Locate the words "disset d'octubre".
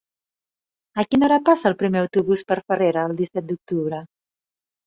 3.23-4.05